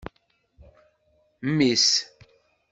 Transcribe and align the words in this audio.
Mmi-s. 1.47 1.87